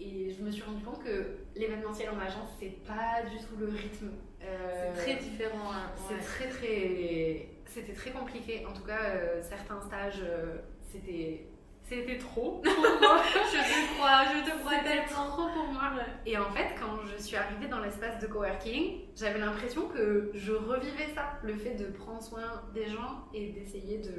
[0.00, 3.66] et je me suis rendu compte que l'événementiel en agence, c'est pas du tout le
[3.68, 4.10] rythme.
[4.42, 5.72] euh, C'est très différent.
[5.72, 5.90] hein.
[6.08, 11.46] c'est très très c'était très compliqué en tout cas euh, certains stages euh, c'était
[11.84, 15.26] c'était trop pour moi Je te crois, je te crois tellement.
[15.28, 15.92] trop pour moi
[16.26, 20.52] et en fait quand je suis arrivée dans l'espace de coworking j'avais l'impression que je
[20.52, 24.12] revivais ça le fait de prendre soin des gens et d'essayer de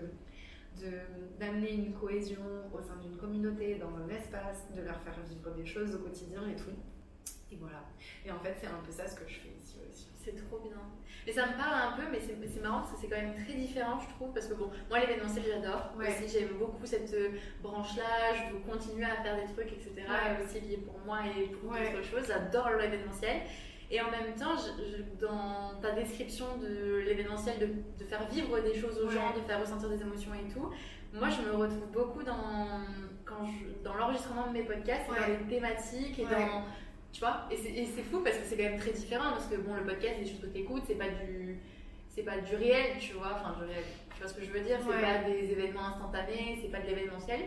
[0.80, 2.40] de- d'amener une cohésion
[2.74, 6.42] au sein d'une communauté, dans un espace, de leur faire vivre des choses au quotidien
[6.50, 6.72] et tout.
[7.52, 7.82] Et voilà.
[8.26, 10.08] Et en fait, c'est un peu ça ce que je fais ici aussi.
[10.24, 10.78] C'est trop bien.
[11.26, 13.54] Et ça me parle un peu, mais c'est marrant parce que c'est quand même très
[13.54, 14.32] différent, je trouve.
[14.34, 15.92] Parce que bon, moi, l'événementiel, j'adore.
[15.98, 16.10] Ouais.
[16.10, 17.30] Aussi, j'aime beaucoup cette euh,
[17.64, 18.34] branche-là.
[18.36, 19.92] Je veux continuer à faire des trucs, etc.
[19.98, 20.38] Ouais.
[20.40, 21.92] Et aussi lié pour moi et pour Ouais.
[21.92, 22.28] d'autres choses.
[22.28, 23.42] J'adore l'événementiel.
[23.92, 27.66] Et en même temps, je- je- dans ta description de l'événementiel, de,
[28.04, 30.70] de faire vivre des choses aux gens, de faire ressentir des émotions et tout,
[31.12, 32.84] moi, je me retrouve beaucoup dans,
[33.26, 36.64] quand je- dans l'enregistrement de mes podcasts, et dans les thématiques et dans
[37.12, 39.48] tu vois et c'est et c'est fou parce que c'est quand même très différent parce
[39.48, 41.58] que bon le podcast c'est des choses que t'écoutes c'est pas du
[42.08, 43.84] c'est pas du réel tu vois enfin du réel
[44.16, 44.78] tu vois ce que je veux dire?
[44.82, 45.02] C'est Ouais.
[45.02, 47.40] pas des événements instantanés c'est pas de l'événementiel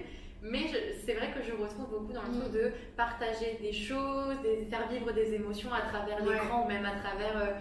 [0.43, 0.65] mais
[1.05, 2.41] c'est vrai que je retrouve beaucoup dans le Mm.
[2.41, 6.33] truc de partager des choses de faire vivre des émotions à travers Ouais.
[6.35, 7.53] l'écran ou même à travers euh,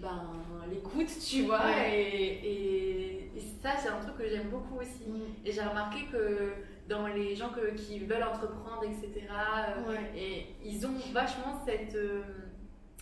[0.00, 0.22] ben,
[0.70, 1.66] l'écoute tu vois?
[1.66, 2.00] Ouais.
[2.00, 5.04] et, et- et ça c'est un truc que j'aime beaucoup aussi
[5.44, 6.52] et j'ai remarqué que
[6.90, 10.10] dans les gens que- qui veulent entreprendre etc euh, Ouais.
[10.16, 12.22] et ils ont vachement cette, euh,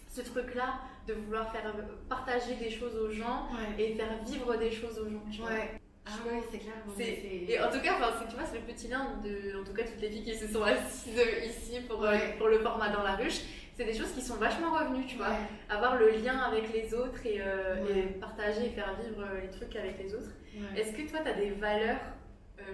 [0.08, 0.74] ce truc-là
[1.06, 1.74] de vouloir faire
[2.08, 3.82] partager des choses aux gens Ouais.
[3.82, 5.24] et faire vivre des choses aux gens.
[5.32, 5.50] tu vois.
[5.50, 5.70] Ouais.
[6.06, 6.74] Ah ouais, c'est clair.
[6.96, 9.60] C'est- c'est- Et en tout cas, enfin, c'est- tu vois, c'est le petit lien de,
[9.60, 12.58] en tout cas, toutes les filles qui se sont assises ici pour, euh, pour le
[12.60, 13.40] format dans la ruche.
[13.76, 15.34] C'est des choses qui sont vachement revenues, tu vois.
[15.68, 19.50] Avoir le lien avec les autres et, euh, et partager et faire vivre euh, les
[19.50, 20.32] trucs avec les autres.
[20.76, 22.17] Est-ce que toi, tu as des valeurs euh,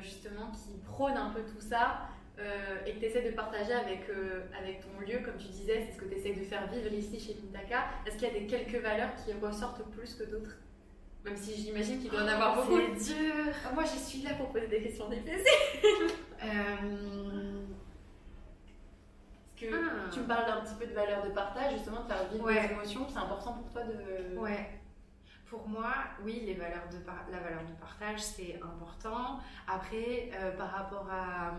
[0.01, 4.09] justement qui prônent un peu tout ça euh, et que tu essaies de partager avec,
[4.11, 6.93] euh, avec ton lieu, comme tu disais, c'est ce que tu essaies de faire vivre
[6.93, 10.57] ici chez Mintaka Est-ce qu'il y a des quelques valeurs qui ressortent plus que d'autres?
[11.25, 12.77] Même si j'imagine qu'il doit en avoir beaucoup.
[12.79, 13.55] Oh, C'est dur.
[13.67, 15.45] Ah, Moi, je suis là pour poser des questions difficiles.
[16.45, 17.63] Euh,
[19.57, 20.11] que Ah.
[20.13, 22.67] tu me parles d'un petit peu de valeurs de partage, justement, de faire vivre Ouais.
[22.69, 23.07] des émotions.
[23.09, 24.37] C'est important pour toi de.
[24.37, 24.69] Ouais.
[25.55, 25.93] Pour moi,
[26.25, 29.39] oui, les valeurs de par- la valeur de partage, c'est important.
[29.69, 31.51] Après, euh, par rapport à,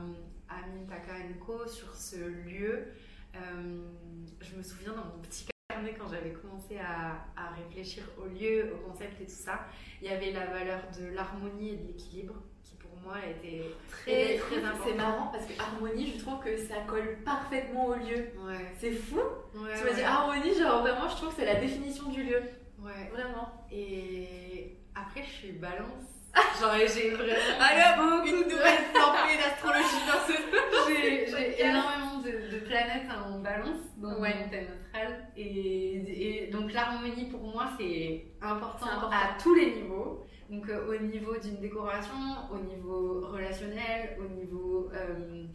[0.50, 1.14] à Mintaka
[1.46, 2.88] Co, sur ce lieu,
[3.36, 3.40] euh,
[4.42, 8.74] je me souviens dans mon petit carnet, quand j'avais commencé à, à réfléchir au lieu,
[8.74, 9.62] au concept et tout ça,
[10.02, 14.36] il y avait la valeur de l'harmonie et de l'équilibre, qui pour moi était très,
[14.36, 14.84] Et très important.
[14.88, 18.28] c'est marrant parce que harmonie, je trouve que ça colle parfaitement au lieu.
[18.46, 18.74] Ouais.
[18.78, 19.20] C'est fou.
[19.56, 20.04] Ouais, tu m'as dit ouais.
[20.04, 22.42] harmonie, genre vraiment, je trouve que c'est la définition du lieu.
[22.86, 23.10] Ouais.
[23.12, 23.66] Vraiment.
[23.72, 26.06] Et après, je suis balance.
[26.60, 27.34] Genre, j'ai vraiment.
[27.60, 30.34] Allez, beaucoup une de- nouvelle flambée d'astrologie dans ce
[31.38, 34.34] J'ai énormément de, de planètes en balance dans Ouais.
[34.44, 35.28] mon thème astral.
[35.38, 39.10] Et, et donc l'harmonie pour moi c'est important, important.
[39.16, 40.26] à tous les niveaux.
[40.50, 42.14] Donc euh, au niveau d'une décoration,
[42.52, 45.46] au niveau relationnel, au niveau euh,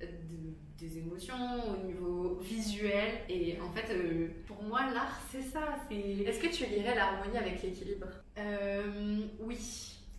[0.00, 1.34] de- des émotions,
[1.74, 3.20] au niveau visuel.
[3.28, 5.76] Et en fait euh, pour moi l'art c'est ça.
[5.88, 8.06] C'est Est-ce que tu lirais l'harmonie avec l'équilibre?
[8.38, 9.58] Euh, oui,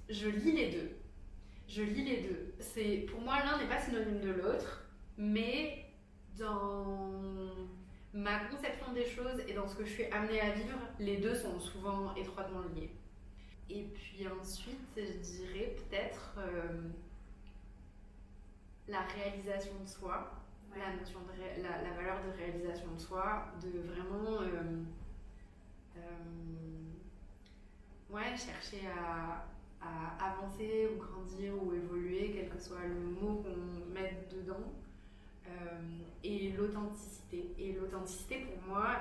[0.10, 0.92] je lis les deux.
[1.68, 2.54] Je lis les deux.
[2.60, 4.84] C'est pour moi l'un n'est pas synonyme de l'autre,
[5.18, 5.86] mais
[6.38, 7.12] dans
[8.14, 11.36] ma conception des choses et dans ce que je suis amenée à vivre, les deux
[11.36, 12.90] sont souvent étroitement liés.
[13.70, 16.90] Et puis ensuite, je dirais peut-être euh,
[18.90, 20.32] la réalisation de soi,
[20.76, 24.84] la notion de la, la, valeur de réalisation de soi, de vraiment euh,
[28.10, 29.46] ouais, chercher à,
[29.82, 34.74] à, avancer ou grandir ou évoluer, quel que soit le mot qu'on met dedans.
[36.24, 37.54] et l'authenticité.
[37.58, 38.98] Et l'authenticité, pour moi,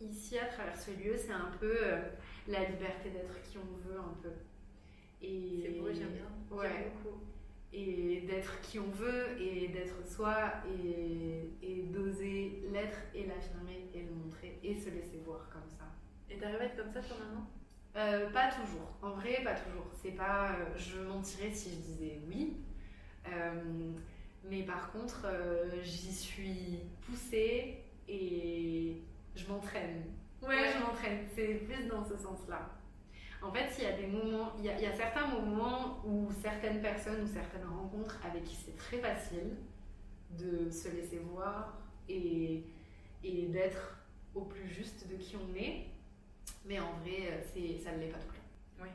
[0.00, 1.76] ici, à travers ce lieu, c'est un peu
[2.48, 4.30] la liberté d'être qui on veut, un peu.
[5.20, 6.56] C'est beau, j'aime bien.
[6.56, 6.92] Ouais.
[7.04, 7.18] beaucoup.
[7.78, 14.00] Et d'être qui on veut, et d'être soi, et, et d'oser l'être, et l'affirmer, et
[14.00, 15.84] le montrer, et se laisser voir comme ça.
[16.30, 17.46] Et t'arrives à être comme ça toi maintenant
[17.96, 18.96] euh, Pas toujours.
[19.02, 19.86] En vrai, pas toujours.
[19.92, 20.52] C'est pas.
[20.52, 22.56] Euh, je mentirais si je disais oui.
[23.28, 23.92] Euh,
[24.44, 25.26] mais par contre,
[25.82, 29.02] j'y suis poussée et
[29.34, 30.04] je m'entraîne.
[30.40, 31.26] Ouais, je m'entraîne.
[31.34, 32.75] C'est plus dans ce sens-là.
[33.46, 37.22] En fait, il y a des moments, il y a, certains moments où certaines personnes
[37.22, 39.56] ou certaines rencontres avec qui c'est très facile
[40.36, 41.78] de se laisser voir
[42.08, 42.64] et,
[43.22, 43.98] et d'être
[44.34, 45.86] au plus juste de qui on est.
[46.64, 48.82] Mais en vrai, c'est, ça ne l'est pas tout le temps.
[48.82, 48.88] Oui.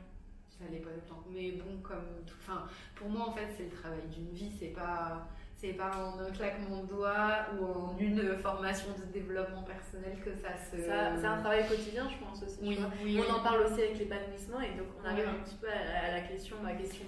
[0.50, 1.24] Ça ne l'est pas tout le temps.
[1.30, 4.52] Mais bon, comme tout, enfin, pour moi, en fait, c'est le travail d'une vie.
[4.58, 5.28] C'est pas
[5.62, 10.34] c'est pas en un claquement de doigts ou en une formation de développement personnel que
[10.34, 10.76] ça se.
[10.76, 12.58] c'est un travail quotidien, je pense aussi.
[12.60, 12.78] Oui,
[13.20, 16.20] on en parle aussi avec l'épanouissement et donc on arrive un petit peu à, la
[16.22, 17.04] question, ma question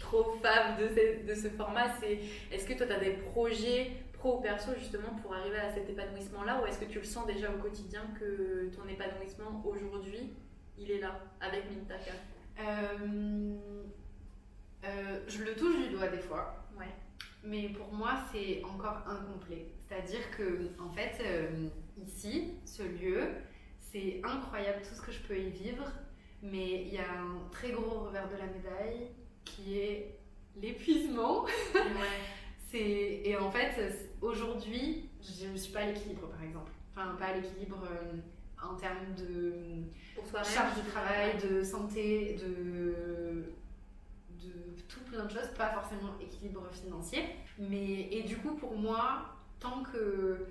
[0.00, 2.20] trop fave de ce, de ce format, c'est
[2.52, 5.88] est-ce que toi tu as des projets pro ou perso justement pour arriver à cet
[5.88, 10.34] épanouissement-là ou est-ce que tu le sens déjà au quotidien que ton épanouissement aujourd'hui
[10.76, 12.12] il est là avec Mintaka?
[12.60, 13.56] Euh,
[14.84, 16.66] euh, Je le touche du doigt des fois.
[16.78, 16.86] Ouais
[17.44, 19.66] mais pour moi, c'est encore incomplet.
[19.78, 21.68] C'est-à-dire que, en fait, euh,
[22.04, 23.28] ici, ce lieu,
[23.78, 25.84] c'est incroyable tout ce que je peux y vivre,
[26.42, 29.08] mais il y a un très gros revers de la médaille
[29.44, 30.18] qui est
[30.60, 31.46] l'épuisement.
[32.70, 36.72] c'est et en fait, aujourd'hui, je ne suis pas à l'équilibre, par exemple.
[36.92, 38.16] Enfin, pas à l'équilibre euh,
[38.62, 39.84] en termes de
[40.44, 43.52] charge de travail, de santé, de
[44.48, 47.24] de tout plein de choses, pas forcément équilibre financier.
[47.58, 50.46] Mais, et du coup, pour moi, tant que.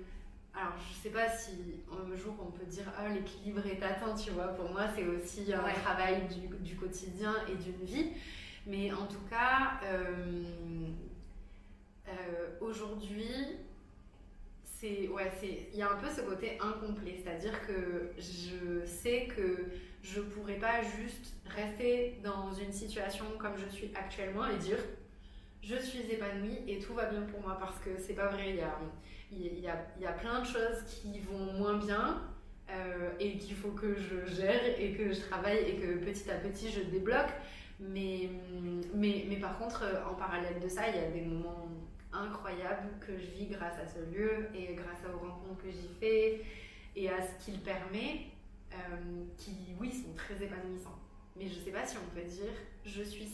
[0.54, 1.52] Alors, je sais pas si
[1.92, 4.48] un jour on peut dire ah, l'équilibre est atteint, tu vois.
[4.48, 8.10] Pour moi, c'est aussi un travail du, du, quotidien et d'une vie.
[8.66, 10.44] Mais en tout cas, euh,
[12.08, 13.30] euh, aujourd'hui,
[14.80, 19.26] c'est ouais, c'est il y a un peu ce côté incomplet, c'est-à-dire que je sais
[19.26, 19.66] que
[20.02, 24.78] je pourrais pas juste rester dans une situation comme je suis actuellement et dire
[25.62, 28.50] je suis épanouie et tout va bien pour moi parce que c'est pas vrai.
[28.50, 28.78] Il y a,
[29.32, 32.22] il y, a, il y a plein de choses qui vont moins bien
[32.70, 36.36] euh, et qu'il faut que je gère et que je travaille et que petit à
[36.36, 37.32] petit je débloque.
[37.80, 38.30] Mais,
[38.94, 41.68] mais, mais par contre, en parallèle de ça, il y a des moments
[42.12, 46.42] incroyables que je vis grâce à ce lieu et grâce aux rencontres que j'y fais
[46.96, 48.26] et à ce qu'il permet.
[48.74, 50.98] Euh, qui, oui, sont très épanouissants.
[51.36, 52.52] Mais je sais pas si on peut dire
[52.84, 53.28] je suis 100%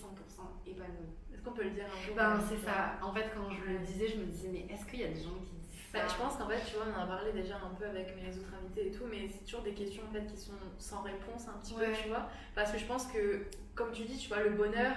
[0.65, 1.11] épanouie.
[1.33, 2.99] Est-ce qu'on peut le dire un jour Ben, c'est ça.
[3.03, 5.21] En fait, quand je le disais, je me disais, mais est-ce qu'il y a des
[5.21, 5.99] gens qui disent ça?
[5.99, 8.15] bah, Je pense qu'en fait, tu vois, on en a parlé déjà un peu avec
[8.17, 11.03] mes autres invités et tout, mais c'est toujours des questions en fait qui sont sans
[11.03, 12.29] réponse un petit peu, tu vois.
[12.55, 14.95] Parce que je pense que, comme tu dis, tu vois, le bonheur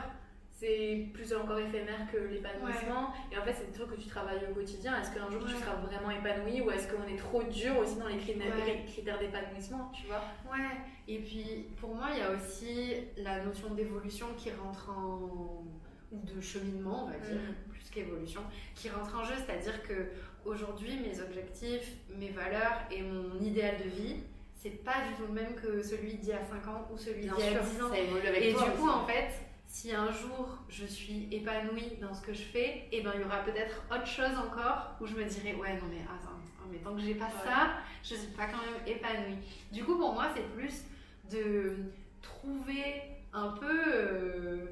[0.59, 3.13] c'est plus encore éphémère que l'épanouissement.
[3.31, 4.99] Et en fait, c'est des trucs que tu travailles au quotidien.
[4.99, 8.07] Est-ce qu'un jour tu seras vraiment épanoui ou est-ce qu'on est trop dur aussi dans
[8.07, 10.23] les critères, d'épanouissement, tu vois?
[10.51, 10.77] Ouais.
[11.07, 15.63] Et puis, pour moi, il y a aussi la notion d'évolution qui rentre en.
[16.11, 17.69] ou de cheminement, on va dire, mm.
[17.69, 18.41] plus qu'évolution,
[18.73, 19.35] qui rentre en jeu.
[19.37, 20.09] C'est-à-dire que
[20.43, 24.15] aujourd'hui, mes objectifs, mes valeurs et mon idéal de vie,
[24.55, 27.21] c'est pas du tout le même que celui d'il y a 5 ans ou celui
[27.21, 27.93] d'il y a 10 ans.
[27.93, 32.41] et du coup, en fait, si un jour je suis épanouie dans ce que je
[32.41, 35.53] fais, et eh ben il y aura peut-être autre chose encore où je me dirais
[35.55, 36.37] ouais non mais attends,
[36.71, 39.37] mais tant que j'ai pas ça, je suis pas quand même épanouie.
[39.71, 40.83] Du coup pour moi c'est plus
[41.29, 41.75] de
[42.21, 43.03] trouver
[43.33, 44.65] un peu euh,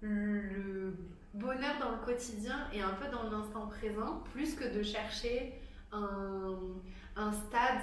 [0.00, 0.94] le
[1.34, 5.52] bonheur dans le quotidien et un peu dans l'instant présent, plus que de chercher
[5.92, 6.58] un,
[7.16, 7.82] un stade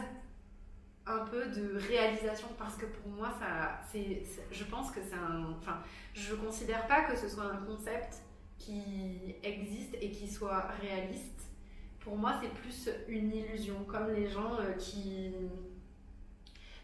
[1.08, 5.56] un peu de réalisation parce que pour moi ça c'est je pense que c'est un
[5.60, 5.80] enfin
[6.14, 8.22] je considère pas que ce soit un concept
[8.58, 11.50] qui existe et qui soit réaliste.
[12.00, 15.32] Pour moi c'est plus une illusion comme les gens euh, qui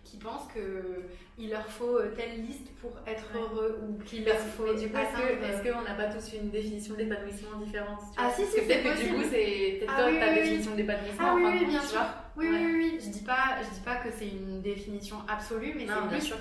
[0.04, 1.04] qui pensent que
[1.38, 4.90] il leur faut euh, telle liste pour être heureux ou qu'il leur faut mais du
[4.90, 9.04] coup est-ce qu'on n'a pas tous une définition d'épanouissement différente ah si si c'est que
[9.04, 12.02] du coup c'est peut-être ah, ta définition d'épanouissement ah, oui, bien sûr.
[12.36, 15.86] Oui, oui, oui, Je dis pas, je dis pas que c'est une définition absolue, mais
[15.88, 16.34] c'est plus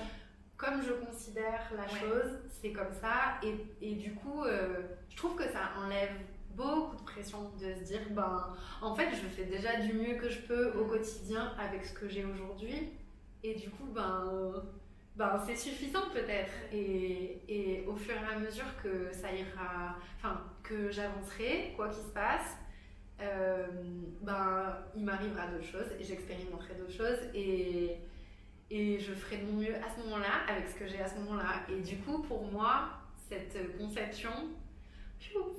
[0.63, 3.41] comme je considère la chose, c'est comme ça.
[3.43, 6.13] Et, et du coup, euh, je trouve que ça enlève
[6.55, 10.29] beaucoup de pression de se dire ben en fait je fais déjà du mieux que
[10.29, 12.91] je peux au quotidien avec ce que j'ai aujourd'hui
[13.43, 14.63] et du coup ben
[15.17, 20.43] ben c'est suffisant peut-être et, et, au fur et à mesure que ça ira enfin
[20.63, 22.57] que j'avancerai quoi qu'il se passe
[23.21, 23.67] euh,
[24.23, 27.97] ben il m'arrivera d'autres choses et j'expérimenterai d'autres choses et
[28.71, 31.17] et je ferai de mon mieux à ce moment-là avec ce que j'ai à ce
[31.17, 32.89] moment-là et du coup pour moi
[33.29, 34.31] cette conception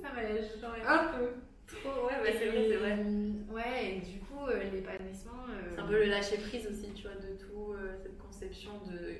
[0.00, 0.50] ça m'allège
[0.86, 1.30] un peu.
[1.66, 2.98] Trop, ouais, c'est vrai, c'est vrai.
[3.50, 5.44] Ouais, et du coup, euh, l'épanouissement.
[5.48, 8.72] Euh, c'est un peu le lâcher prise aussi, tu vois, de tout, euh, cette conception
[8.86, 9.16] de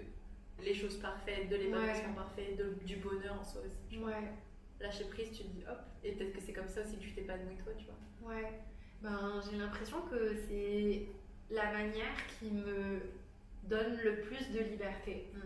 [0.63, 4.03] les choses parfaites, de l'épanouissement parfait, de, du bonheur en soi aussi.
[4.03, 4.33] Ouais.
[4.81, 7.13] Lâcher prise, tu te dis hop, et peut-être que c'est comme ça aussi que tu
[7.13, 8.35] t'épanouis toi, tu vois.
[8.35, 8.61] Ouais.
[9.03, 11.07] Ben, j'ai l'impression que c'est
[11.51, 13.01] la manière qui me
[13.65, 15.29] donne le plus de liberté.
[15.35, 15.41] Mm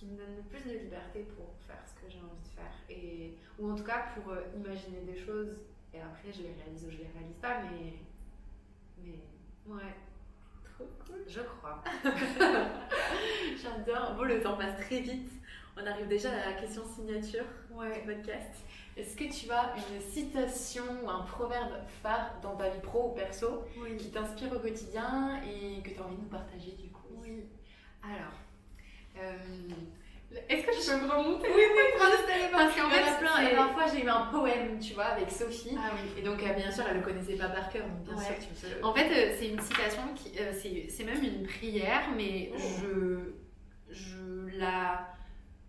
[0.00, 2.72] qui me donne le plus de liberté pour faire ce que j'ai envie de faire.
[2.88, 5.58] Et, ou en tout cas pour imaginer des choses
[5.92, 7.94] et après je les réalise ou je les réalise pas, mais.
[9.02, 9.20] Mais.
[9.66, 9.94] Ouais.
[10.64, 11.24] Trop cool.
[11.26, 11.82] Je crois.
[13.62, 14.14] J'adore.
[14.14, 15.30] Bon, le temps passe très vite.
[15.76, 18.00] On arrive déjà à la question signature ouais.
[18.00, 18.64] du podcast.
[18.96, 21.72] Est-ce que tu as une citation ou un proverbe
[22.02, 23.64] phare dans ta vie pro ou perso
[23.98, 27.22] qui t'inspire au quotidien et que tu as envie de nous partager du coup?
[27.22, 27.44] Oui.
[28.02, 28.34] Alors,
[29.18, 29.38] euh,
[30.48, 31.82] est-ce que je peux me remonter Oui, oui,
[32.52, 33.48] parce qu'en fait, plein.
[33.48, 35.76] Et parfois, j'ai eu un poème, tu vois, avec Sophie.
[35.76, 36.10] Ah oui.
[36.18, 38.84] Et donc, euh, bien sûr, elle le connaissait pas par cœur, donc bien sûr, tu.
[38.84, 40.32] En fait, euh, c'est une citation qui,
[40.88, 42.58] c'est même une prière, mais oh.
[42.80, 45.08] je, je la,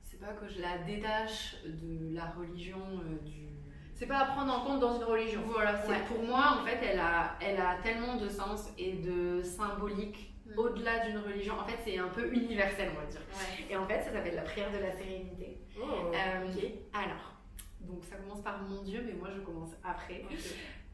[0.04, 3.50] c'est pas que je la détache de la religion du.
[3.96, 5.42] C'est pas à prendre en compte dans une religion.
[5.46, 5.74] Voilà,
[6.08, 10.31] pour moi, en fait, elle a, elle a tellement de sens et de symbolique.
[10.58, 11.54] Au-delà d'une religion.
[11.60, 13.22] En fait, c'est un peu universel, on va dire.
[13.70, 15.58] Et en fait, ça s'appelle la prière de la sérénité.
[15.80, 17.34] Oh, euh, alors,
[17.82, 20.24] donc ça commence par mon Dieu, mais moi je commence après.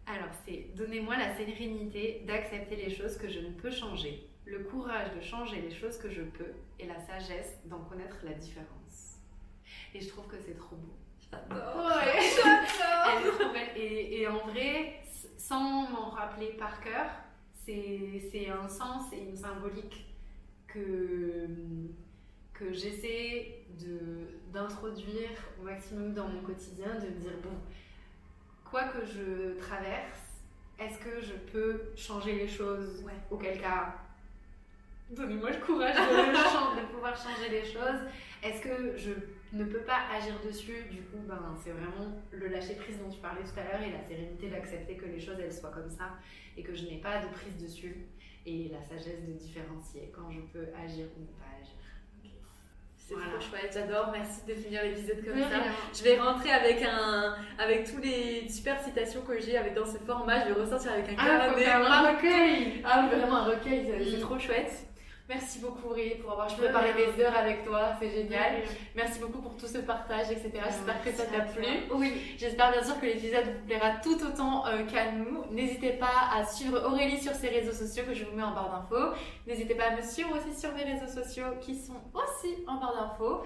[0.05, 5.13] Alors, c'est donnez-moi la sérénité d'accepter les choses que je ne peux changer, le courage
[5.15, 9.17] de changer les choses que je peux et la sagesse d'en connaître la différence.
[9.93, 10.95] Et je trouve que c'est trop beau.
[11.29, 11.85] J'adore.
[11.85, 13.53] Ouais, j'adore.
[13.75, 15.01] Et, et en vrai,
[15.37, 17.09] sans m'en rappeler par cœur,
[17.67, 20.05] c'est un sens et une symbolique
[20.67, 21.47] que,
[22.53, 23.65] que j'essaie
[24.53, 27.57] d'introduire au maximum dans mon quotidien, de me dire, bon,
[28.63, 30.41] quoi que je traverse,
[30.79, 33.03] est-ce que je peux changer les choses?
[33.29, 33.95] Auquel cas,
[35.09, 38.01] donnez-moi le courage de, de, pouvoir changer les choses.
[38.43, 39.11] Est-ce que je
[39.53, 43.19] ne peux pas agir dessus Du coup, ben, c'est vraiment le lâcher prise dont tu
[43.19, 46.17] parlais tout à l'heure et la sérénité d'accepter que les choses elles soient comme ça
[46.57, 48.07] et que je n'ai pas de prise dessus
[48.45, 51.73] et la sagesse de différencier quand je peux agir ou ne pas agir.
[53.07, 54.09] C'est trop chouette, j'adore.
[54.11, 55.63] Merci de finir l'épisode comme ça.
[55.97, 59.97] Je vais rentrer avec un, avec tous les super citations que j'ai avec dans ce
[59.97, 60.45] format.
[60.45, 62.83] Je vais ressortir avec un ah, un recueil.
[62.83, 64.19] Ah vraiment un recueil, c'est mm.
[64.19, 64.87] trop chouette.
[65.29, 68.63] Merci beaucoup Aurélie pour avoir préparé des heures avec toi, c'est génial.
[68.95, 70.51] Merci beaucoup pour tout ce partage, etc.
[70.65, 71.65] J'espère que ça t'a plu.
[71.91, 72.35] Oui.
[72.37, 75.43] J'espère bien sûr que l'épisode vous plaira tout autant euh, qu'à nous.
[75.51, 78.69] N'hésitez pas à suivre Aurélie sur ses réseaux sociaux que je vous mets en barre
[78.89, 79.15] d'infos.
[79.45, 82.95] N'hésitez pas à me suivre aussi sur mes réseaux sociaux qui sont aussi en barre
[82.95, 83.43] d'infos.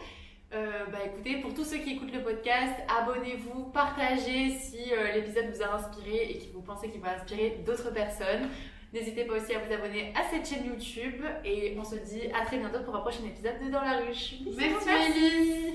[0.54, 5.46] Euh, bah écoutez, pour tous ceux qui écoutent le podcast, abonnez-vous, partagez si euh, l'épisode
[5.52, 8.50] vous a inspiré et que vous pensez qu'il va inspirer d'autres personnes.
[8.94, 12.46] N'hésitez pas aussi à vous abonner à cette chaîne YouTube et on se dit à
[12.46, 14.36] très bientôt pour un prochain épisode de Dans la ruche.
[14.58, 15.74] Merci, Elise